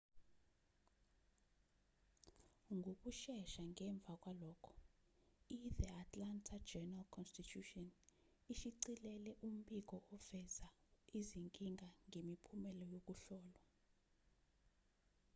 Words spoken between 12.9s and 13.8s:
yokuhlolwa